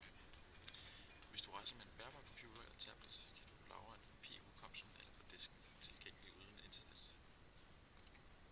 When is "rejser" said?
1.51-1.75